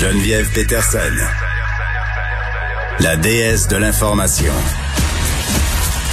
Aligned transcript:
Geneviève 0.00 0.52
Peterson, 0.52 0.98
la 3.00 3.16
déesse 3.16 3.66
de 3.66 3.76
l'information. 3.78 4.52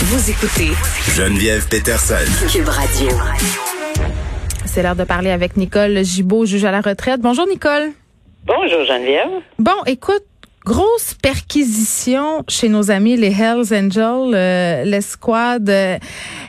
Vous 0.04 0.30
écoutez 0.30 0.72
Geneviève 1.14 1.68
Peterson. 1.68 2.16
Cube 2.50 2.70
Radio. 2.70 3.10
C'est 4.66 4.84
l'heure 4.84 4.96
de 4.96 5.04
parler 5.04 5.32
avec 5.32 5.58
Nicole 5.58 6.02
Gibault, 6.06 6.46
juge 6.46 6.64
à 6.64 6.72
la 6.72 6.80
retraite. 6.80 7.20
Bonjour 7.20 7.46
Nicole. 7.46 7.92
Bonjour 8.46 8.86
Geneviève. 8.86 9.42
Bon, 9.60 9.76
écoute, 9.86 10.24
grosse 10.66 11.14
perquisition 11.22 12.44
chez 12.48 12.70
nos 12.70 12.90
amis 12.90 13.18
les 13.18 13.32
Hells 13.32 13.74
Angels, 13.74 14.34
euh, 14.34 14.84
l'escouade 14.86 15.70
euh, 15.70 15.98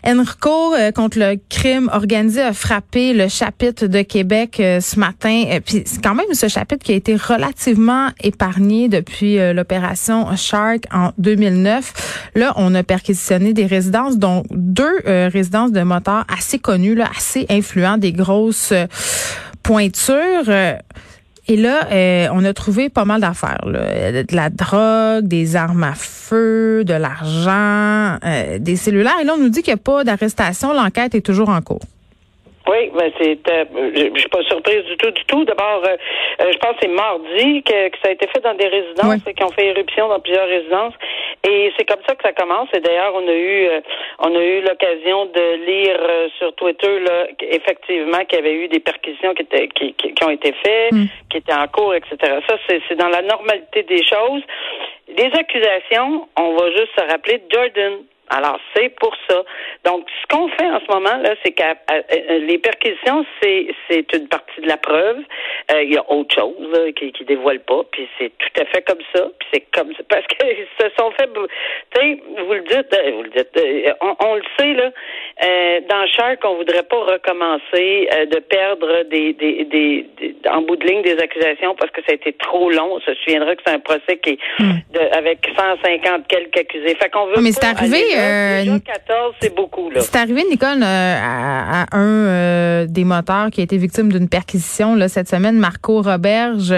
Enrico 0.06 0.74
euh, 0.74 0.92
contre 0.92 1.18
le 1.18 1.38
crime 1.48 1.90
organisé 1.92 2.40
a 2.40 2.52
frappé 2.52 3.12
le 3.12 3.28
chapitre 3.28 3.86
de 3.86 4.02
Québec 4.02 4.56
ce 4.56 4.98
matin. 4.98 5.44
puis 5.64 5.82
c'est 5.84 6.02
quand 6.02 6.14
même 6.14 6.32
ce 6.32 6.48
chapitre 6.48 6.84
qui 6.84 6.92
a 6.92 6.94
été 6.94 7.16
relativement 7.16 8.10
épargné 8.22 8.88
depuis 8.88 9.36
l'opération 9.52 10.34
Shark 10.36 10.84
en 10.92 11.10
2009. 11.18 12.30
Là, 12.34 12.52
on 12.56 12.74
a 12.74 12.82
perquisitionné 12.82 13.52
des 13.52 13.66
résidences, 13.66 14.18
dont 14.18 14.42
deux 14.50 15.00
résidences 15.04 15.72
de 15.72 15.82
motards 15.82 16.26
assez 16.28 16.58
connues, 16.58 16.94
là, 16.94 17.10
assez 17.16 17.46
influents, 17.48 17.98
des 17.98 18.12
grosses 18.12 18.72
pointures. 19.62 20.50
Et 21.46 21.56
là, 21.56 21.88
euh, 21.92 22.28
on 22.32 22.44
a 22.44 22.54
trouvé 22.54 22.88
pas 22.88 23.04
mal 23.04 23.20
d'affaires. 23.20 23.60
De 23.64 24.34
la 24.34 24.48
drogue, 24.48 25.28
des 25.28 25.56
armes 25.56 25.84
à 25.84 25.94
feu, 25.94 26.84
de 26.84 26.94
l'argent, 26.94 28.18
euh, 28.24 28.58
des 28.58 28.76
cellulaires. 28.76 29.20
Et 29.20 29.24
là, 29.24 29.34
on 29.34 29.40
nous 29.40 29.50
dit 29.50 29.62
qu'il 29.62 29.74
n'y 29.74 29.80
a 29.80 29.82
pas 29.82 30.04
d'arrestation. 30.04 30.72
L'enquête 30.72 31.14
est 31.14 31.24
toujours 31.24 31.50
en 31.50 31.60
cours. 31.60 31.82
Oui, 32.66 32.90
ben 32.96 33.12
c'est. 33.18 33.38
Euh, 33.50 33.64
je 33.94 34.18
suis 34.18 34.28
pas 34.28 34.42
surprise 34.44 34.84
du 34.84 34.96
tout, 34.96 35.10
du 35.10 35.24
tout. 35.26 35.44
D'abord, 35.44 35.82
euh, 35.86 35.96
euh, 36.40 36.52
je 36.52 36.58
pense 36.58 36.72
que 36.72 36.78
c'est 36.82 36.88
mardi 36.88 37.62
que, 37.62 37.88
que, 37.88 37.96
ça 38.02 38.08
a 38.08 38.12
été 38.12 38.26
fait 38.26 38.40
dans 38.40 38.54
des 38.54 38.68
résidences 38.68 39.20
et 39.26 39.34
qui 39.34 39.44
ont 39.44 39.50
fait 39.50 39.66
éruption 39.66 40.08
dans 40.08 40.20
plusieurs 40.20 40.48
résidences. 40.48 40.94
Et 41.46 41.72
c'est 41.76 41.84
comme 41.84 42.00
ça 42.08 42.14
que 42.14 42.22
ça 42.22 42.32
commence. 42.32 42.68
Et 42.74 42.80
d'ailleurs, 42.80 43.12
on 43.14 43.28
a 43.28 43.34
eu, 43.34 43.68
on 44.20 44.34
a 44.34 44.42
eu 44.42 44.62
l'occasion 44.62 45.26
de 45.26 45.66
lire 45.66 46.30
sur 46.38 46.54
Twitter 46.54 47.00
là, 47.00 47.26
effectivement 47.40 48.24
qu'il 48.24 48.38
y 48.38 48.42
avait 48.42 48.54
eu 48.54 48.68
des 48.68 48.80
perquisitions 48.80 49.34
qui 49.34 49.42
étaient, 49.42 49.68
qui, 49.68 49.92
qui, 49.94 50.24
ont 50.24 50.30
été 50.30 50.54
faites, 50.64 50.92
hmm. 50.92 51.06
qui 51.30 51.38
étaient 51.38 51.54
en 51.54 51.68
cours, 51.68 51.94
etc. 51.94 52.16
Ça, 52.48 52.56
c'est 52.66 52.96
dans 52.96 53.08
la 53.08 53.22
normalité 53.22 53.82
des 53.82 54.02
choses. 54.04 54.42
Les 55.08 55.30
accusations, 55.38 56.28
on 56.38 56.54
va 56.56 56.70
juste 56.70 56.90
se 56.96 57.04
rappeler 57.04 57.42
Jordan 57.52 58.04
alors, 58.30 58.58
c'est 58.74 58.88
pour 59.00 59.14
ça. 59.28 59.42
Donc, 59.84 60.06
ce 60.22 60.34
qu'on 60.34 60.48
fait 60.48 60.66
en 60.66 60.80
ce 60.80 60.92
moment, 60.92 61.16
là, 61.22 61.34
c'est 61.44 61.52
que 61.52 61.62
euh, 61.62 61.74
euh, 61.90 62.38
les 62.38 62.58
perquisitions, 62.58 63.24
c'est, 63.42 63.66
c'est 63.88 64.12
une 64.14 64.28
partie 64.28 64.60
de 64.62 64.66
la 64.66 64.78
preuve. 64.78 65.18
Euh, 65.72 65.82
il 65.82 65.92
y 65.92 65.98
a 65.98 66.10
autre 66.10 66.34
chose 66.34 66.92
qui, 66.96 67.12
qui 67.12 67.24
dévoile 67.24 67.60
pas, 67.60 67.82
puis 67.92 68.08
c'est 68.18 68.32
tout 68.38 68.60
à 68.60 68.64
fait 68.64 68.82
comme 68.82 69.02
ça. 69.14 69.26
Puis 69.38 69.48
c'est 69.52 69.64
comme 69.72 69.92
ça. 69.94 70.02
Parce 70.08 70.26
que 70.26 70.46
se 70.80 70.88
sont 70.98 71.10
fait 71.12 71.28
tu 71.34 72.00
sais, 72.00 72.22
vous 72.46 72.54
le 72.54 72.62
dites, 72.62 72.96
vous 73.14 73.22
le 73.22 73.30
dites, 73.30 73.94
on, 74.00 74.34
le 74.34 74.42
sait, 74.58 74.72
là, 74.72 74.90
dans 75.88 76.06
Shark, 76.06 76.40
on 76.44 76.56
voudrait 76.56 76.82
pas 76.82 76.96
recommencer 76.96 78.08
de 78.30 78.38
perdre 78.38 79.04
des, 79.04 79.32
des, 79.34 79.64
des, 79.64 80.06
en 80.50 80.62
bout 80.62 80.76
de 80.76 80.86
ligne 80.86 81.02
des 81.02 81.18
accusations 81.18 81.74
parce 81.74 81.90
que 81.90 82.00
ça 82.02 82.12
a 82.12 82.14
été 82.14 82.32
trop 82.32 82.70
long. 82.70 82.94
On 82.94 83.00
se 83.00 83.14
souviendra 83.14 83.54
que 83.54 83.62
c'est 83.66 83.74
un 83.74 83.80
procès 83.80 84.16
qui 84.22 84.38
hmm. 84.58 84.72
de, 84.92 85.00
avec 85.16 85.46
150 85.56 86.26
quelques 86.26 86.58
accusés. 86.58 86.94
Fait 86.94 87.10
qu'on 87.10 87.26
veut 87.26 87.40
mais 87.40 87.52
c'est 87.52 87.64
arrivé 87.64 88.13
euh, 88.18 88.78
14, 88.78 89.34
c'est 89.40 89.54
beaucoup. 89.54 89.90
Là. 89.90 90.00
C'est 90.00 90.16
arrivé, 90.16 90.42
Nicole, 90.50 90.82
euh, 90.82 91.18
à, 91.22 91.86
un 91.96 92.00
euh, 92.00 92.86
des 92.86 93.04
moteurs 93.04 93.50
qui 93.50 93.60
a 93.60 93.64
été 93.64 93.76
victime 93.76 94.12
d'une 94.12 94.28
perquisition 94.28 94.94
là, 94.94 95.08
cette 95.08 95.28
semaine, 95.28 95.56
Marco 95.56 96.02
Roberge. 96.02 96.74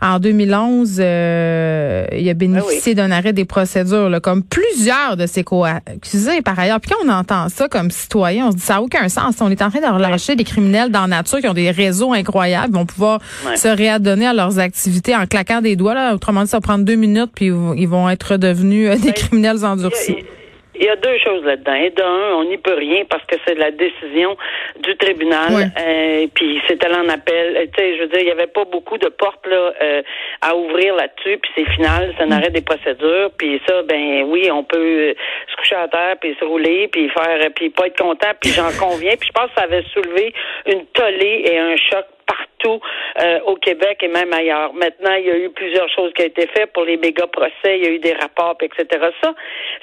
En 0.00 0.18
2011, 0.18 0.98
il 0.98 1.02
a 1.02 2.34
bénéficié 2.34 2.94
ben 2.94 3.08
d'un 3.08 3.16
arrêt 3.16 3.32
des 3.32 3.44
procédures, 3.44 4.08
là, 4.08 4.20
comme 4.20 4.42
plusieurs 4.42 5.16
de 5.16 5.26
ses 5.26 5.44
co-accusés 5.44 6.42
par 6.42 6.58
ailleurs. 6.58 6.80
Puis 6.80 6.90
quand 6.90 7.06
on 7.06 7.12
entend 7.12 7.48
ça 7.48 7.68
comme 7.68 7.90
citoyen, 7.90 8.48
on 8.48 8.50
se 8.52 8.56
dit 8.56 8.62
ça 8.62 8.74
n'a 8.74 8.82
aucun 8.82 9.08
sens. 9.08 9.36
On 9.40 9.50
est 9.50 9.62
en 9.62 9.70
train 9.70 9.80
de 9.80 9.94
relâcher 9.94 10.36
des 10.36 10.44
criminels 10.44 10.90
dans 10.90 11.02
la 11.02 11.18
nature 11.18 11.40
qui 11.40 11.48
ont 11.48 11.54
des 11.54 11.70
réseaux 11.70 12.12
incroyables, 12.12 12.74
vont 12.74 12.86
pouvoir 12.86 13.20
se 13.56 13.68
réadonner 13.68 14.26
à 14.26 14.32
leurs 14.32 14.58
activités 14.58 15.14
en 15.14 15.26
claquant 15.26 15.60
des 15.60 15.76
doigts. 15.76 15.94
Là. 15.94 16.14
Autrement 16.14 16.42
dit, 16.42 16.50
ça 16.50 16.58
va 16.58 16.60
prendre 16.60 16.84
deux 16.84 16.96
minutes, 16.96 17.30
puis 17.34 17.46
ils 17.46 17.88
vont 17.88 18.08
être 18.08 18.36
devenus 18.36 18.90
des 19.00 19.08
ben, 19.08 19.12
criminels 19.12 19.64
endurcis. 19.64 20.16
Il 20.80 20.86
y 20.86 20.88
a 20.88 20.96
deux 20.96 21.18
choses 21.18 21.44
là-dedans. 21.44 21.74
Et 21.74 21.90
d'un, 21.90 22.34
on 22.36 22.44
n'y 22.44 22.56
peut 22.56 22.74
rien 22.74 23.04
parce 23.04 23.24
que 23.26 23.36
c'est 23.46 23.54
la 23.54 23.70
décision 23.70 24.34
du 24.80 24.96
tribunal. 24.96 25.70
Euh, 25.78 26.26
puis 26.34 26.58
c'est 26.66 26.82
allé 26.82 26.94
en 26.94 27.08
appel. 27.10 27.56
Euh, 27.56 27.66
tu 27.66 27.82
sais, 27.82 27.96
je 27.96 28.02
veux 28.02 28.08
dire, 28.08 28.20
il 28.20 28.24
n'y 28.24 28.30
avait 28.30 28.46
pas 28.46 28.64
beaucoup 28.64 28.96
de 28.96 29.08
portes 29.08 29.46
là 29.46 29.74
euh, 29.82 30.02
à 30.40 30.56
ouvrir 30.56 30.94
là-dessus. 30.94 31.36
Puis 31.36 31.50
c'est 31.54 31.70
final, 31.74 32.14
c'est 32.16 32.24
un 32.24 32.28
mm. 32.28 32.32
arrêt 32.32 32.50
des 32.50 32.62
procédures. 32.62 33.30
Puis 33.36 33.60
ça, 33.68 33.82
ben 33.82 34.24
oui, 34.28 34.50
on 34.50 34.64
peut 34.64 35.14
se 35.50 35.56
coucher 35.56 35.76
à 35.76 35.88
terre 35.88 36.16
puis 36.18 36.34
se 36.40 36.44
rouler 36.46 36.88
puis 36.88 37.10
faire 37.10 37.38
puis 37.54 37.68
pas 37.68 37.86
être 37.86 37.98
content. 37.98 38.30
Puis 38.40 38.50
j'en 38.52 38.70
conviens. 38.80 39.16
Puis 39.20 39.28
je 39.28 39.32
pense 39.32 39.50
que 39.50 39.60
ça 39.60 39.64
avait 39.64 39.84
soulevé 39.92 40.32
une 40.66 40.86
tollée 40.86 41.42
et 41.44 41.58
un 41.58 41.76
choc 41.76 42.06
euh, 42.66 43.40
au 43.46 43.56
Québec 43.56 43.98
et 44.02 44.08
même 44.08 44.32
ailleurs. 44.32 44.72
Maintenant, 44.74 45.14
il 45.14 45.26
y 45.26 45.30
a 45.30 45.36
eu 45.36 45.50
plusieurs 45.50 45.88
choses 45.90 46.12
qui 46.14 46.22
ont 46.22 46.26
été 46.26 46.46
faites 46.48 46.72
pour 46.72 46.84
les 46.84 46.96
méga 46.96 47.26
procès, 47.26 47.78
il 47.78 47.84
y 47.84 47.86
a 47.86 47.90
eu 47.90 47.98
des 47.98 48.12
rapports, 48.12 48.56
etc. 48.60 48.86
Ça, 49.22 49.34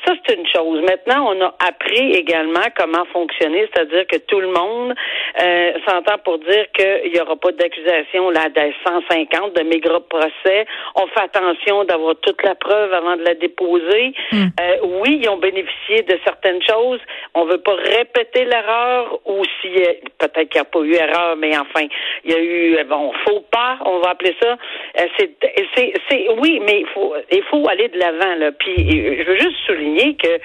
ça 0.05 0.13
c'est 0.25 0.35
une 0.35 0.47
chose. 0.47 0.81
Maintenant, 0.81 1.33
on 1.33 1.41
a 1.41 1.55
appris 1.67 2.13
également 2.13 2.65
comment 2.75 3.05
fonctionner, 3.05 3.67
c'est-à-dire 3.73 4.05
que 4.07 4.17
tout 4.17 4.39
le 4.39 4.47
monde 4.47 4.93
euh, 5.39 5.73
s'entend 5.87 6.17
pour 6.23 6.39
dire 6.39 6.65
qu'il 6.73 7.11
n'y 7.11 7.19
aura 7.19 7.35
pas 7.35 7.51
d'accusation 7.51 8.29
là 8.29 8.49
des 8.49 8.73
150 8.85 9.53
de 9.53 9.63
méga 9.63 9.99
procès. 10.09 10.65
On 10.95 11.07
fait 11.07 11.21
attention 11.21 11.83
d'avoir 11.85 12.15
toute 12.21 12.41
la 12.43 12.55
preuve 12.55 12.93
avant 12.93 13.15
de 13.15 13.23
la 13.23 13.35
déposer. 13.35 14.13
Hmm. 14.31 14.47
Euh, 14.59 14.77
oui, 15.01 15.19
ils 15.21 15.29
ont 15.29 15.37
bénéficié 15.37 16.01
de 16.03 16.17
certaines 16.23 16.61
choses. 16.63 16.99
On 17.35 17.45
veut 17.45 17.59
pas 17.59 17.75
répéter 17.75 18.45
l'erreur 18.45 19.19
ou 19.25 19.43
si 19.61 19.69
peut-être 20.17 20.49
qu'il 20.49 20.61
n'y 20.61 20.61
a 20.61 20.65
pas 20.65 20.79
eu 20.79 20.93
erreur, 20.93 21.35
mais 21.37 21.57
enfin, 21.57 21.87
il 22.23 22.31
y 22.31 22.35
a 22.35 22.39
eu 22.39 22.83
bon 22.85 23.11
faux 23.25 23.43
pas, 23.51 23.77
on 23.85 23.99
va 23.99 24.11
appeler 24.11 24.35
ça. 24.41 24.57
Euh, 24.99 25.05
c'est, 25.17 25.31
c'est, 25.75 25.93
c'est 26.09 26.27
oui, 26.39 26.59
mais 26.65 26.81
il 26.81 26.87
faut, 26.87 27.13
il 27.31 27.43
faut 27.43 27.67
aller 27.69 27.89
de 27.89 27.99
l'avant 27.99 28.35
là. 28.35 28.51
Puis 28.51 28.75
je 29.19 29.23
veux 29.23 29.37
juste 29.37 29.57
souligner 29.65 30.15
que 30.15 30.39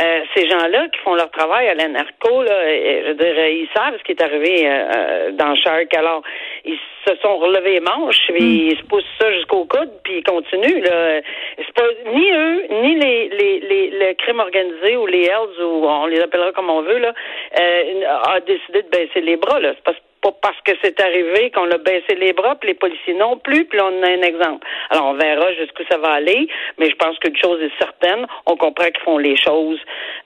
euh, 0.00 0.20
ces 0.34 0.48
gens-là 0.48 0.88
qui 0.88 0.98
font 1.00 1.14
leur 1.14 1.30
travail 1.30 1.68
à 1.68 1.74
l'ANARCO, 1.74 2.42
là, 2.42 2.68
je 2.68 3.08
veux 3.08 3.14
dire, 3.14 3.46
ils 3.46 3.68
savent 3.74 3.96
ce 3.98 4.02
qui 4.02 4.12
est 4.12 4.22
arrivé 4.22 4.64
euh, 4.66 5.30
dans 5.32 5.54
Shark. 5.54 5.94
Alors, 5.94 6.22
ils 6.64 6.78
se 7.06 7.14
sont 7.22 7.36
relevés 7.36 7.74
les 7.74 7.80
manches, 7.80 8.20
puis 8.28 8.42
hmm. 8.42 8.70
ils 8.70 8.78
se 8.78 8.82
poussent 8.84 9.04
ça 9.20 9.30
jusqu'au 9.32 9.64
coude, 9.66 9.90
puis 10.02 10.18
ils 10.18 10.24
continuent. 10.24 10.82
Là. 10.82 11.20
C'est 11.56 11.74
pas 11.74 11.88
ni 12.12 12.30
eux, 12.32 12.66
ni 12.70 12.94
les, 12.96 13.28
les, 13.28 13.60
les, 13.60 13.90
le 13.90 14.14
crime 14.14 14.40
organisé 14.40 14.96
ou 14.96 15.06
les 15.06 15.24
Hells, 15.24 15.62
ou 15.62 15.86
on 15.86 16.06
les 16.06 16.20
appellera 16.20 16.52
comme 16.52 16.70
on 16.70 16.82
veut, 16.82 16.98
là, 16.98 17.12
euh, 17.60 18.02
a 18.24 18.40
décidé 18.40 18.82
de 18.82 18.88
baisser 18.88 19.20
les 19.20 19.36
bras. 19.36 19.60
Là. 19.60 19.74
C'est 19.76 19.84
pas 20.24 20.32
parce 20.40 20.56
que 20.64 20.72
c'est 20.82 20.98
arrivé 21.00 21.50
qu'on 21.50 21.70
a 21.70 21.78
baissé 21.78 22.14
les 22.18 22.32
bras, 22.32 22.56
puis 22.56 22.68
les 22.68 22.74
policiers 22.74 23.14
non 23.14 23.36
plus, 23.36 23.66
puis 23.66 23.78
on 23.80 24.02
a 24.02 24.08
un 24.08 24.22
exemple. 24.22 24.66
Alors, 24.90 25.08
on 25.08 25.14
verra 25.14 25.52
jusqu'où 25.54 25.82
ça 25.90 25.98
va 25.98 26.12
aller, 26.12 26.48
mais 26.78 26.88
je 26.88 26.96
pense 26.96 27.18
qu'une 27.18 27.36
chose 27.36 27.60
est 27.60 27.78
certaine, 27.78 28.26
on 28.46 28.56
comprend 28.56 28.86
qu'ils 28.86 29.04
font 29.04 29.18
les 29.18 29.36
choses 29.36 29.78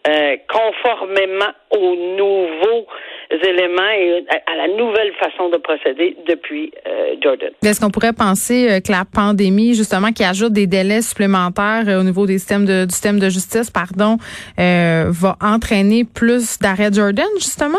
euh, 0.06 0.36
conformément 0.48 1.52
aux 1.70 1.96
nouveaux 2.16 2.86
éléments 3.30 3.90
et 3.90 4.24
à 4.46 4.56
la 4.56 4.68
nouvelle 4.68 5.12
façon 5.14 5.48
de 5.50 5.56
procéder 5.56 6.16
depuis 6.26 6.72
euh, 6.86 7.16
Jordan. 7.20 7.50
Est-ce 7.64 7.80
qu'on 7.80 7.90
pourrait 7.90 8.12
penser 8.12 8.70
euh, 8.70 8.80
que 8.80 8.92
la 8.92 9.04
pandémie, 9.04 9.74
justement, 9.74 10.12
qui 10.12 10.22
ajoute 10.22 10.52
des 10.52 10.66
délais 10.66 11.02
supplémentaires 11.02 11.84
au 11.88 12.04
niveau 12.04 12.26
des 12.26 12.38
systèmes 12.38 12.64
de, 12.64 12.84
du 12.84 12.92
système 12.92 13.18
de 13.18 13.28
justice, 13.28 13.70
pardon, 13.70 14.16
va 14.56 15.36
entraîner 15.42 16.04
plus 16.04 16.58
d'arrêts 16.60 16.92
Jordan, 16.92 17.26
justement? 17.36 17.78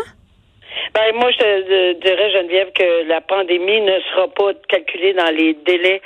Ben, 0.94 1.14
moi, 1.14 1.30
je 1.30 1.92
dirais, 2.00 2.30
Geneviève, 2.32 2.72
que 2.74 3.08
la 3.08 3.20
pandémie 3.20 3.80
ne 3.80 4.00
sera 4.10 4.28
pas 4.28 4.52
calculée 4.68 5.12
dans 5.14 5.30
les 5.30 5.54
délais 5.66 6.02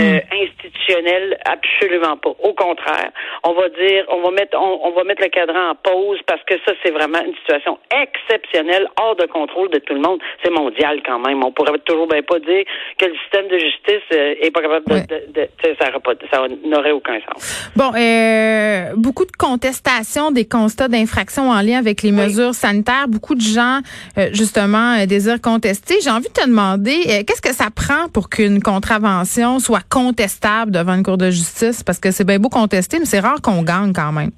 euh, 0.00 0.18
hmm. 0.18 0.42
institutionnels, 0.42 1.38
absolument 1.44 2.16
pas. 2.16 2.30
Au 2.42 2.52
contraire, 2.54 3.10
on 3.44 3.52
va 3.52 3.68
dire, 3.70 4.04
on 4.08 4.22
va 4.22 4.30
mettre, 4.30 4.56
on, 4.58 4.90
va 4.92 5.04
mettre 5.04 5.22
le 5.22 5.28
cadran 5.28 5.70
en 5.70 5.74
pause 5.74 6.18
parce 6.26 6.42
que 6.44 6.54
ça, 6.66 6.72
c'est 6.82 6.90
vraiment 6.90 7.20
une 7.24 7.34
situation 7.36 7.78
exceptionnelle, 7.90 8.86
hors 9.00 9.16
de 9.16 9.26
contrôle 9.26 9.70
de 9.70 9.78
tout 9.78 9.94
le 9.94 10.00
monde. 10.00 10.20
C'est 10.44 10.50
mondial 10.50 11.00
quand 11.04 11.18
même. 11.18 11.42
On 11.44 11.52
pourrait 11.52 11.78
toujours 11.84 12.06
bien 12.06 12.22
pas 12.22 12.38
dire 12.38 12.64
que 12.98 13.06
le 13.06 13.14
système 13.22 13.48
de 13.48 13.58
justice 13.58 14.06
euh, 14.12 14.34
est 14.40 14.50
pas 14.50 14.62
capable 14.62 14.84
de, 15.06 15.32
de, 15.32 15.48
ça, 15.62 15.86
ça 16.32 16.46
n'aurait 16.64 16.92
aucun 16.92 17.18
sens. 17.20 17.70
Bon, 17.74 17.92
euh, 17.94 18.92
beaucoup 18.96 19.24
de 19.24 19.32
contestations 19.32 20.30
des 20.30 20.46
constats 20.46 20.88
d'infraction 20.88 21.50
en 21.50 21.60
lien 21.60 21.78
avec 21.78 22.02
les 22.02 22.12
mesures 22.12 22.54
sanitaires. 22.54 23.08
Beaucoup 23.08 23.34
de 23.34 23.40
gens 23.40 23.80
euh, 24.16 24.27
justement 24.32 24.98
euh, 24.98 25.06
désir 25.06 25.40
contester. 25.40 25.96
J'ai 26.02 26.10
envie 26.10 26.28
de 26.28 26.32
te 26.32 26.46
demander, 26.46 27.04
euh, 27.08 27.22
qu'est-ce 27.26 27.42
que 27.42 27.54
ça 27.54 27.70
prend 27.70 28.08
pour 28.12 28.28
qu'une 28.28 28.62
contravention 28.62 29.58
soit 29.58 29.82
contestable 29.88 30.72
devant 30.72 30.94
une 30.94 31.02
cour 31.02 31.18
de 31.18 31.30
justice? 31.30 31.82
Parce 31.82 31.98
que 31.98 32.10
c'est 32.10 32.24
bien 32.24 32.38
beau 32.38 32.48
contester, 32.48 32.98
mais 32.98 33.06
c'est 33.06 33.20
rare 33.20 33.40
qu'on 33.42 33.62
gagne 33.62 33.92
quand 33.92 34.12
même. 34.12 34.30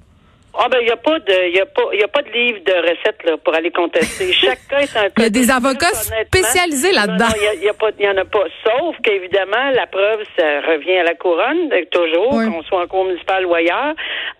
Ah 0.53 0.67
ben 0.69 0.79
il 0.81 0.87
y 0.87 0.91
a 0.91 0.97
pas 0.97 1.17
de 1.19 1.55
y 1.55 1.59
a 1.61 1.65
pas 1.65 1.83
y 1.93 2.03
a 2.03 2.07
pas 2.09 2.21
de 2.21 2.29
livre 2.29 2.59
de 2.65 2.73
recettes 2.73 3.23
là 3.23 3.37
pour 3.37 3.53
aller 3.55 3.71
contester. 3.71 4.33
Chacun 4.33 4.79
est 4.79 4.97
un 4.97 5.07
Il 5.17 5.23
y 5.23 5.25
a 5.25 5.29
des 5.29 5.49
avocats 5.49 5.93
spécialisés 5.93 6.91
là-dedans. 6.91 7.31
Il 7.55 7.63
y, 7.63 7.69
a, 7.69 7.73
pas 7.73 7.89
il 7.97 8.05
y 8.05 8.09
en 8.09 8.17
a 8.17 8.25
pas 8.25 8.43
sauf 8.65 8.97
qu'évidemment 9.01 9.71
la 9.71 9.87
preuve 9.87 10.23
ça 10.37 10.61
revient 10.61 10.97
à 10.97 11.03
la 11.03 11.15
couronne 11.15 11.69
toujours 11.91 12.31
qu'on 12.31 12.63
soit 12.63 12.83
en 12.83 12.87
cour 12.87 13.05
municipale 13.05 13.45
ou 13.45 13.53
ailleurs. 13.53 13.93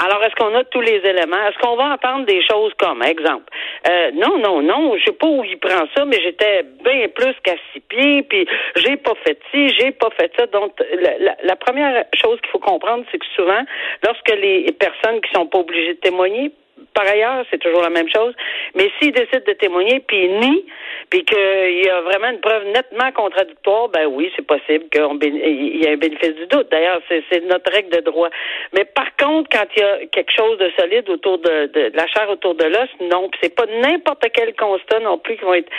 Alors 0.04 0.22
est-ce 0.25 0.36
qu'on 0.36 0.54
a 0.56 0.66
tous 0.66 0.81
les 0.81 0.98
éléments? 0.98 1.48
Est-ce 1.48 1.58
qu'on 1.60 1.78
va 1.78 1.94
entendre 1.94 2.25
des 2.25 2.42
choses 2.46 2.74
comme 2.78 3.02
exemple 3.04 3.46
euh, 3.90 4.12
non 4.14 4.38
non 4.38 4.62
non, 4.62 4.98
je 4.98 5.06
sais 5.06 5.14
pas 5.14 5.28
où 5.28 5.44
il 5.46 5.57
prend 5.60 5.86
ça 5.96 6.04
mais 6.04 6.19
j'étais 6.22 6.64
bien 6.84 7.07
plus 7.16 7.36
qu'à 7.44 7.56
six 7.72 7.80
pieds 7.88 8.24
puis 8.24 8.46
j'ai 8.75 8.98
pas 8.98 9.14
fait 9.24 9.40
ci, 9.52 9.69
j'ai 9.80 9.92
pas 9.92 10.10
fait 10.19 10.31
ça. 10.38 10.46
Donc 10.48 10.74
la, 11.19 11.38
la 11.42 11.56
première 11.56 12.04
chose 12.22 12.40
qu'il 12.42 12.52
faut 12.52 12.60
comprendre 12.60 13.06
c'est 13.12 13.18
que 13.18 13.25
souvent 13.34 13.64
lorsque 14.04 14.30
les 14.30 14.72
personnes 14.74 15.22
qui 15.22 15.31
sont 15.34 15.48
pas 15.48 15.60
obligées 15.60 16.00
témoigner. 16.01 16.51
Par 16.94 17.08
ailleurs, 17.08 17.46
c'est 17.50 17.60
toujours 17.60 17.82
la 17.82 17.90
même 17.90 18.10
chose. 18.10 18.34
Mais 18.76 18.90
s'il 19.00 19.12
décide 19.12 19.44
de 19.46 19.54
témoigner, 19.54 20.02
puis 20.06 20.26
il 20.26 20.40
nie, 20.40 20.66
puis 21.10 21.24
qu'il 21.26 21.84
y 21.86 21.90
a 21.90 22.02
vraiment 22.02 22.30
une 22.30 22.40
preuve 22.40 22.66
nettement 22.68 23.12
contradictoire, 23.14 23.90
ben 23.90 24.06
oui, 24.08 24.32
c'est 24.36 24.46
possible 24.46 24.86
qu'il 24.90 25.02
y 25.02 25.84
ait 25.84 25.94
un 25.94 25.98
bénéfice 25.98 26.36
du 26.36 26.48
doute. 26.48 26.68
D'ailleurs, 26.72 27.02
c'est 27.08 27.44
notre 27.46 27.72
règle 27.72 27.90
de 27.90 28.02
droit. 28.02 28.30
Mais 28.74 28.86
par 28.86 29.16
contre, 29.18 29.50
quand 29.52 29.66
il 29.76 29.82
y 29.82 29.86
a 29.86 29.98
quelque 30.12 30.32
chose 30.36 30.58
de 30.58 30.72
solide 30.78 31.10
autour 31.10 31.38
de, 31.40 31.68
de, 31.68 31.92
la 31.94 32.08
chair 32.08 32.30
autour 32.30 32.56
de 32.56 32.66
l'os, 32.66 32.90
non. 33.12 33.30
c'est 33.42 33.56
pas 33.56 33.66
n'importe 33.66 34.26
quel 34.34 34.54
constat 34.56 35.00
non 35.00 35.18
plus 35.18 35.38
qui 35.38 35.44
vont 35.44 35.54
être 35.54 35.72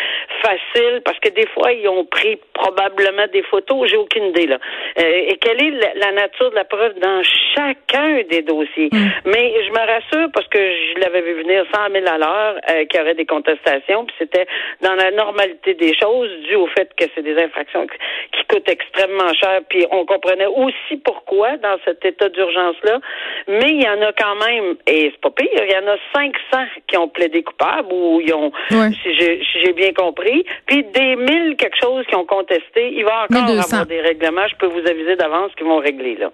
faciles, 0.43 1.03
parce 1.05 1.19
que 1.19 1.29
des 1.31 1.47
fois, 1.49 1.73
ils 1.73 1.89
ont 1.89 2.05
pris 2.05 2.39
probablement 2.53 3.27
des 3.33 3.43
photos, 3.43 3.89
j'ai 3.89 3.97
aucune 3.97 4.27
idée 4.27 4.47
là. 4.47 4.59
Euh, 4.99 5.29
et 5.29 5.37
quelle 5.39 5.63
est 5.63 5.95
la, 5.95 6.13
nature 6.13 6.51
de 6.51 6.57
la 6.57 6.65
preuve 6.65 6.99
dans 6.99 7.23
chacun 7.55 8.23
des 8.29 8.43
dossiers? 8.43 8.89
Mm. 8.93 9.09
Mais 9.27 9.55
je 9.65 9.71
me 9.71 9.79
rassure 9.79 10.29
parce 10.33 10.47
que 10.49 10.59
je 10.59 11.01
l'avais 11.03 11.23
vu 11.23 11.35
venir 11.35 11.65
100 11.73 11.93
000 11.93 12.07
à 12.07 12.19
l'heure 12.19 12.61
euh, 12.71 12.85
qu'il 12.87 13.01
y 13.01 13.03
aurait 13.03 13.15
des 13.15 13.27
contestations, 13.27 14.05
puis 14.05 14.15
c'était 14.19 14.47
dans 14.81 14.95
la 14.95 15.11
normalité 15.11 15.75
des 15.75 15.95
choses, 15.95 16.31
dû 16.49 16.55
au 16.57 16.67
fait 16.69 16.91
que 16.97 17.05
c'est 17.15 17.23
des 17.23 17.37
infractions 17.37 17.87
qui 17.87 18.45
coûtent 18.49 18.69
extrêmement 18.69 19.33
cher, 19.35 19.61
puis 19.69 19.87
on 19.91 20.05
comprenait 20.05 20.47
aussi 20.47 20.97
pourquoi 21.05 21.57
dans 21.59 21.77
cet 21.85 22.05
état 22.05 22.29
d'urgence-là, 22.29 23.01
mais 23.49 23.71
il 23.71 23.83
y 23.83 23.89
en 23.89 24.01
a 24.03 24.13
quand 24.13 24.37
même, 24.37 24.77
et 24.87 25.11
c'est 25.13 25.21
pas 25.21 25.31
pire, 25.31 25.49
il 25.53 25.73
y 25.73 25.77
en 25.77 25.89
a 25.91 25.97
500 26.15 26.65
qui 26.87 26.97
ont 26.97 27.09
plaidé 27.09 27.43
coupable, 27.43 27.89
ou 27.93 28.21
ils 28.21 28.35
ont, 28.35 28.53
si 28.71 29.15
j'ai 29.17 29.73
bien 29.73 29.93
compris, 29.93 30.45
puis 30.67 30.85
des 30.85 31.17
mille 31.17 31.57
quelque 31.57 31.77
chose 31.81 32.05
qui 32.07 32.15
ont 32.15 32.25
contesté, 32.25 32.93
il 32.93 33.05
va 33.05 33.25
encore 33.25 33.49
avoir 33.49 33.87
des 33.87 34.01
règlements, 34.01 34.47
je 34.49 34.57
peux 34.57 34.67
vous 34.67 34.87
aviser 34.89 35.17
d'avance 35.17 35.53
qu'ils 35.57 35.67
vont 35.67 35.79
régler, 35.79 36.17
là. 36.17 36.31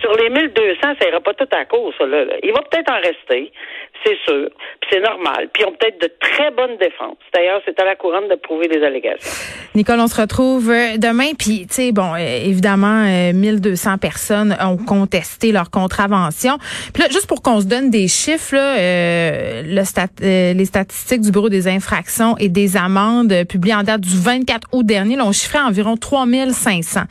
Sur 0.00 0.14
les 0.16 0.30
1200, 0.30 0.80
ça 1.00 1.08
ira 1.08 1.20
pas 1.20 1.34
tout 1.34 1.48
à 1.52 1.64
cause, 1.64 1.94
là. 2.00 2.24
Il 2.42 2.52
va 2.52 2.62
peut-être 2.62 2.90
en 2.90 3.00
rester 3.00 3.52
c'est 4.04 4.18
sûr, 4.24 4.48
puis 4.80 4.90
c'est 4.90 5.00
normal. 5.00 5.48
Puis 5.52 5.62
ils 5.62 5.66
ont 5.66 5.72
peut-être 5.72 6.00
de 6.00 6.10
très 6.20 6.50
bonnes 6.50 6.76
défenses. 6.76 7.18
D'ailleurs, 7.34 7.60
c'est 7.64 7.78
à 7.80 7.84
la 7.84 7.96
couronne 7.96 8.28
de 8.28 8.34
prouver 8.34 8.68
les 8.68 8.82
allégations. 8.84 9.30
Nicole, 9.74 10.00
on 10.00 10.06
se 10.06 10.20
retrouve 10.20 10.70
euh, 10.70 10.98
demain. 10.98 11.32
Puis, 11.38 11.66
tu 11.66 11.74
sais, 11.74 11.92
bon, 11.92 12.12
euh, 12.14 12.44
évidemment, 12.44 13.04
1200 13.32 13.92
euh, 13.92 13.96
personnes 13.96 14.56
ont 14.60 14.76
contesté 14.76 15.50
leur 15.50 15.70
contravention. 15.70 16.58
Puis 16.92 17.02
là, 17.02 17.08
juste 17.10 17.26
pour 17.26 17.40
qu'on 17.40 17.60
se 17.60 17.66
donne 17.66 17.90
des 17.90 18.06
chiffres, 18.06 18.54
les 18.54 20.64
statistiques 20.66 21.22
du 21.22 21.30
Bureau 21.30 21.48
des 21.48 21.68
infractions 21.68 22.36
et 22.36 22.50
des 22.50 22.76
amendes 22.76 23.44
publiées 23.48 23.74
en 23.74 23.82
date 23.82 24.02
du 24.02 24.18
24 24.18 24.68
août 24.72 24.84
dernier 24.84 25.16
là, 25.16 25.24
ont 25.24 25.32
chiffré 25.32 25.58
environ 25.58 25.96
3500 25.96 27.02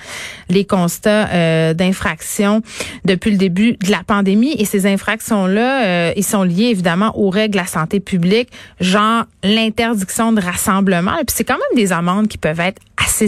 les 0.49 0.65
constats 0.65 1.73
d'infraction 1.73 2.61
depuis 3.05 3.31
le 3.31 3.37
début 3.37 3.73
de 3.73 3.89
la 3.89 4.03
pandémie. 4.05 4.53
Et 4.57 4.65
ces 4.65 4.85
infractions-là, 4.85 6.13
ils 6.15 6.23
sont 6.23 6.43
liés 6.43 6.65
évidemment 6.65 7.17
aux 7.17 7.29
règles 7.29 7.53
de 7.53 7.59
la 7.59 7.65
santé 7.65 7.99
publique, 7.99 8.49
genre 8.79 9.25
l'interdiction 9.43 10.33
de 10.33 10.41
rassemblement. 10.41 11.15
Puis 11.15 11.35
c'est 11.35 11.43
quand 11.43 11.57
même 11.57 11.75
des 11.75 11.93
amendes 11.93 12.27
qui 12.27 12.37
peuvent 12.37 12.50
être 12.59 12.81
assez. 12.97 13.21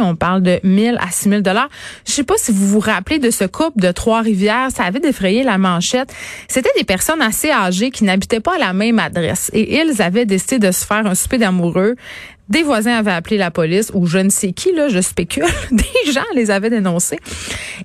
On 0.00 0.14
parle 0.14 0.42
de 0.42 0.60
1000 0.62 0.98
à 1.00 1.10
6000 1.10 1.42
dollars. 1.42 1.68
Je 2.06 2.12
sais 2.12 2.24
pas 2.24 2.36
si 2.36 2.52
vous 2.52 2.66
vous 2.66 2.80
rappelez 2.80 3.18
de 3.18 3.30
ce 3.30 3.44
couple 3.44 3.80
de 3.80 3.90
Trois-Rivières. 3.90 4.68
Ça 4.74 4.84
avait 4.84 5.00
défrayé 5.00 5.42
la 5.42 5.58
manchette. 5.58 6.12
C'était 6.48 6.70
des 6.76 6.84
personnes 6.84 7.22
assez 7.22 7.50
âgées 7.50 7.90
qui 7.90 8.04
n'habitaient 8.04 8.40
pas 8.40 8.56
à 8.56 8.58
la 8.58 8.72
même 8.72 8.98
adresse. 8.98 9.50
Et 9.54 9.78
ils 9.78 10.02
avaient 10.02 10.26
décidé 10.26 10.58
de 10.58 10.70
se 10.70 10.84
faire 10.84 11.06
un 11.06 11.14
souper 11.14 11.38
d'amoureux 11.38 11.96
des 12.48 12.62
voisins 12.62 12.96
avaient 12.96 13.12
appelé 13.12 13.36
la 13.36 13.50
police 13.50 13.90
ou 13.94 14.06
je 14.06 14.18
ne 14.18 14.30
sais 14.30 14.52
qui, 14.52 14.72
là, 14.72 14.88
je 14.88 15.00
spécule. 15.00 15.44
Des 15.70 16.12
gens 16.12 16.24
les 16.34 16.50
avaient 16.50 16.70
dénoncés. 16.70 17.18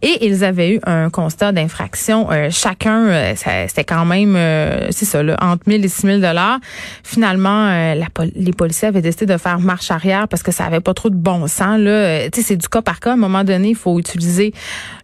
Et 0.01 0.25
ils 0.25 0.43
avaient 0.43 0.75
eu 0.75 0.79
un 0.85 1.09
constat 1.09 1.51
d'infraction. 1.51 2.31
Euh, 2.31 2.49
chacun, 2.49 3.07
euh, 3.07 3.33
c'était 3.35 3.83
quand 3.83 4.05
même, 4.05 4.35
euh, 4.35 4.87
c'est 4.91 5.05
ça, 5.05 5.21
là, 5.21 5.37
entre 5.41 5.63
1000 5.67 5.83
et 5.83 5.87
6000 5.87 6.21
dollars. 6.21 6.59
Finalement, 7.03 7.67
la, 7.93 8.07
les 8.35 8.53
policiers 8.53 8.87
avaient 8.87 9.01
décidé 9.01 9.25
de 9.25 9.37
faire 9.37 9.59
marche 9.59 9.91
arrière 9.91 10.27
parce 10.27 10.43
que 10.43 10.51
ça 10.51 10.65
avait 10.65 10.79
pas 10.79 10.93
trop 10.93 11.09
de 11.09 11.15
bon 11.15 11.47
sens. 11.47 11.79
Là, 11.79 12.29
tu 12.29 12.41
c'est 12.41 12.55
du 12.55 12.67
cas 12.67 12.81
par 12.81 12.99
cas. 12.99 13.11
À 13.11 13.13
un 13.13 13.17
moment 13.17 13.43
donné, 13.43 13.69
il 13.69 13.75
faut 13.75 13.99
utiliser 13.99 14.53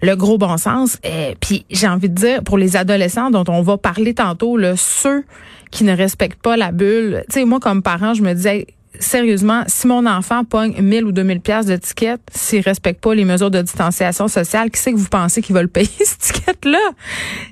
le 0.02 0.16
gros 0.16 0.38
bon 0.38 0.58
sens. 0.58 0.98
Et 1.04 1.36
puis, 1.40 1.66
j'ai 1.70 1.88
envie 1.88 2.10
de 2.10 2.16
dire, 2.16 2.44
pour 2.44 2.58
les 2.58 2.78
adolescents 2.78 3.30
dont 3.30 3.44
on 3.50 3.62
va 3.62 3.78
parler 3.78 4.14
tantôt, 4.14 4.58
là, 4.58 4.76
ceux 4.78 5.24
qui 5.72 5.84
ne 5.84 5.96
respectent 5.96 6.42
pas 6.42 6.58
la 6.58 6.72
bulle. 6.72 7.24
Tu 7.30 7.40
sais, 7.40 7.46
moi, 7.46 7.60
comme 7.60 7.84
parent, 7.84 8.14
je 8.14 8.24
me 8.24 8.34
disais 8.34 8.68
sérieusement, 9.00 9.64
si 9.68 9.88
mon 9.88 10.06
enfant 10.06 10.44
pogne 10.44 10.80
1000 10.82 11.06
ou 11.06 11.12
2000 11.12 11.42
pièces 11.42 11.66
de 11.66 11.76
ticket, 11.78 12.18
s'il 12.32 12.62
respecte 12.62 13.02
pas 13.02 13.16
les 13.16 13.26
mesures 13.26 13.50
de 13.50 13.62
distanciation 13.62 14.28
sociale, 14.28 14.70
qui 14.70 14.80
c'est 14.80 14.92
que 14.92 14.98
vous 14.98 15.10
pensez 15.10 15.42
qu'il 15.42 15.56
va 15.56 15.62
le 15.62 15.68
payer 15.68 15.90
ce 16.00 16.34
ticket-là? 16.34 16.92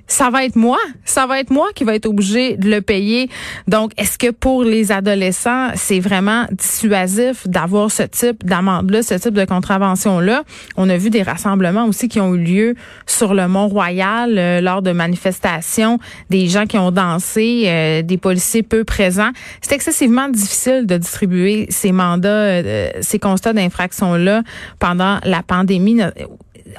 Ça 0.07 0.29
va 0.29 0.45
être 0.45 0.55
moi. 0.55 0.77
Ça 1.05 1.25
va 1.25 1.39
être 1.39 1.49
moi 1.49 1.67
qui 1.73 1.83
va 1.83 1.95
être 1.95 2.05
obligé 2.05 2.57
de 2.57 2.69
le 2.69 2.81
payer. 2.81 3.29
Donc, 3.67 3.91
est-ce 3.97 4.17
que 4.17 4.31
pour 4.31 4.63
les 4.63 4.91
adolescents, 4.91 5.69
c'est 5.75 5.99
vraiment 5.99 6.45
dissuasif 6.51 7.47
d'avoir 7.47 7.91
ce 7.91 8.03
type 8.03 8.45
d'amende-là, 8.45 9.03
ce 9.03 9.15
type 9.15 9.33
de 9.33 9.45
contravention-là? 9.45 10.43
On 10.75 10.89
a 10.89 10.97
vu 10.97 11.09
des 11.09 11.23
rassemblements 11.23 11.85
aussi 11.85 12.07
qui 12.07 12.19
ont 12.19 12.35
eu 12.35 12.43
lieu 12.43 12.75
sur 13.05 13.33
le 13.33 13.47
Mont-Royal 13.47 14.37
euh, 14.37 14.61
lors 14.61 14.81
de 14.81 14.91
manifestations, 14.91 15.99
des 16.29 16.47
gens 16.47 16.65
qui 16.65 16.77
ont 16.77 16.91
dansé, 16.91 17.63
euh, 17.65 18.01
des 18.01 18.17
policiers 18.17 18.63
peu 18.63 18.83
présents. 18.83 19.31
C'est 19.61 19.75
excessivement 19.75 20.29
difficile 20.29 20.85
de 20.85 20.97
distribuer 20.97 21.36
ces 21.69 21.91
mandats, 21.91 22.29
euh, 22.29 22.91
ces 23.01 23.19
constats 23.19 23.53
d'infraction-là 23.53 24.43
pendant 24.79 25.19
la 25.23 25.43
pandémie. 25.43 26.01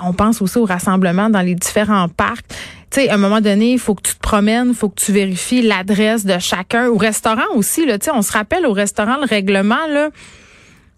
On 0.03 0.13
pense 0.13 0.43
aussi 0.43 0.59
au 0.59 0.65
rassemblement 0.65 1.31
dans 1.31 1.41
les 1.41 1.55
différents 1.55 2.09
parcs. 2.09 2.47
Tu 2.91 3.03
sais, 3.03 3.09
à 3.11 3.15
un 3.15 3.19
moment 3.19 3.41
donné, 3.41 3.73
il 3.73 3.79
faut 3.79 3.95
que 3.95 4.03
tu 4.03 4.15
te 4.15 4.21
promènes, 4.21 4.69
il 4.69 4.75
faut 4.75 4.89
que 4.89 5.01
tu 5.01 5.13
vérifies 5.13 5.63
l'adresse 5.63 6.25
de 6.25 6.39
chacun. 6.39 6.89
Au 6.89 6.97
restaurant 6.97 7.55
aussi, 7.55 7.85
là, 7.85 7.99
tu 7.99 8.07
sais, 8.07 8.11
on 8.15 8.23
se 8.23 8.33
rappelle 8.33 8.67
au 8.67 8.73
restaurant 8.73 9.17
le 9.17 9.27
règlement, 9.27 9.87
là 9.89 10.11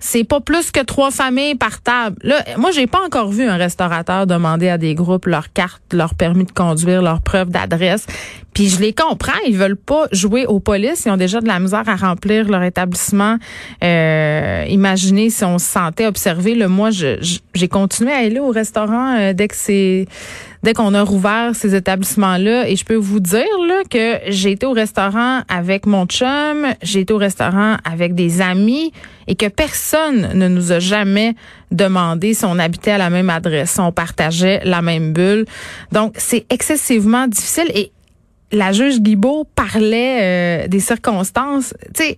c'est 0.01 0.25
pas 0.25 0.41
plus 0.41 0.71
que 0.71 0.81
trois 0.81 1.11
familles 1.11 1.55
par 1.55 1.83
table. 1.83 2.17
Là, 2.23 2.43
moi, 2.57 2.71
j'ai 2.73 2.87
pas 2.87 3.01
encore 3.05 3.31
vu 3.31 3.47
un 3.47 3.57
restaurateur 3.57 4.27
demander 4.27 4.69
à 4.69 4.79
des 4.79 4.95
groupes 4.95 5.27
leur 5.27 5.53
carte, 5.53 5.83
leur 5.93 6.15
permis 6.15 6.45
de 6.45 6.53
conduire, 6.53 7.03
leur 7.03 7.21
preuve 7.21 7.51
d'adresse. 7.51 8.07
Puis 8.61 8.69
je 8.69 8.79
les 8.79 8.93
comprends, 8.93 9.33
ils 9.47 9.57
veulent 9.57 9.75
pas 9.75 10.07
jouer 10.13 10.45
aux 10.45 10.61
polices, 10.61 11.05
ils 11.07 11.11
ont 11.11 11.17
déjà 11.17 11.41
de 11.41 11.47
la 11.47 11.59
misère 11.59 11.89
à 11.89 11.97
remplir 11.97 12.47
leur 12.47 12.63
établissement. 12.63 13.39
Euh, 13.83 14.67
imaginez 14.69 15.31
si 15.31 15.43
on 15.47 15.59
se 15.59 15.65
sentait 15.65 16.05
observé. 16.05 16.55
Le 16.55 16.69
moi, 16.69 16.91
j'ai 16.91 17.69
continué 17.69 18.13
à 18.13 18.19
aller 18.19 18.39
au 18.39 18.51
restaurant 18.51 19.17
euh, 19.19 19.33
dès 19.33 19.49
que 19.49 19.57
c'est 19.57 20.05
dès 20.63 20.75
qu'on 20.75 20.93
a 20.93 21.03
rouvert 21.03 21.57
ces 21.57 21.75
établissements-là. 21.75 22.69
Et 22.69 22.77
je 22.77 22.85
peux 22.85 22.97
vous 22.97 23.19
dire 23.19 23.47
là, 23.67 23.81
que 23.89 24.19
j'ai 24.31 24.51
été 24.51 24.67
au 24.67 24.73
restaurant 24.73 25.41
avec 25.49 25.87
mon 25.87 26.05
chum, 26.05 26.67
j'ai 26.83 27.01
été 27.01 27.15
au 27.15 27.17
restaurant 27.17 27.79
avec 27.91 28.15
des 28.15 28.43
amis 28.43 28.93
et 29.27 29.37
que 29.37 29.47
personne 29.47 30.33
ne 30.35 30.49
nous 30.49 30.71
a 30.71 30.81
jamais 30.81 31.35
demandé 31.71 32.35
si 32.35 32.45
on 32.45 32.59
habitait 32.59 32.91
à 32.91 32.99
la 32.99 33.09
même 33.09 33.31
adresse, 33.31 33.71
si 33.71 33.81
on 33.81 33.91
partageait 33.91 34.61
la 34.65 34.83
même 34.83 35.15
bulle. 35.15 35.47
Donc, 35.93 36.17
c'est 36.19 36.45
excessivement 36.51 37.27
difficile. 37.27 37.71
Et 37.75 37.91
la 38.53 38.73
juge 38.73 39.01
Guibault 39.01 39.47
parlait 39.55 40.19
euh, 40.65 40.69
des 40.69 40.81
circonstances. 40.81 41.75
Tu 41.95 42.17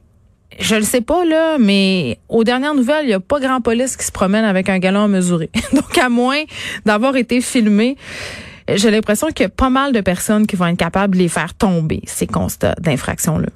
je 0.60 0.74
le 0.74 0.82
sais 0.82 1.00
pas, 1.00 1.24
là, 1.24 1.56
mais 1.58 2.18
aux 2.28 2.44
dernières 2.44 2.74
nouvelles, 2.74 3.04
il 3.04 3.08
n'y 3.08 3.14
a 3.14 3.20
pas 3.20 3.40
grand 3.40 3.62
police 3.62 3.96
qui 3.96 4.04
se 4.04 4.12
promène 4.12 4.44
avec 4.44 4.68
un 4.68 4.78
galon 4.78 5.08
mesuré. 5.08 5.50
Donc, 5.72 5.96
à 5.96 6.10
moins 6.10 6.42
d'avoir 6.84 7.16
été 7.16 7.40
filmé, 7.40 7.96
j'ai 8.68 8.90
l'impression 8.90 9.28
qu'il 9.28 9.44
y 9.44 9.46
a 9.46 9.48
pas 9.48 9.70
mal 9.70 9.92
de 9.92 10.00
personnes 10.00 10.46
qui 10.46 10.56
vont 10.56 10.66
être 10.66 10.76
capables 10.76 11.14
de 11.14 11.20
les 11.20 11.28
faire 11.28 11.54
tomber, 11.54 12.02
ces 12.06 12.26
constats 12.26 12.74
d'infraction-là. 12.78 13.48